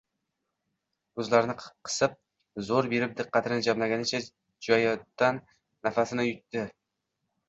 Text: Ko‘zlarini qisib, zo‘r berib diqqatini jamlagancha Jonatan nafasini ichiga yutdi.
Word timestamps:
Ko‘zlarini 1.17 1.55
qisib, 1.89 2.15
zo‘r 2.69 2.89
berib 2.93 3.13
diqqatini 3.19 3.59
jamlagancha 3.67 4.21
Jonatan 4.69 5.37
nafasini 5.89 6.27
ichiga 6.31 6.65
yutdi. 6.65 6.65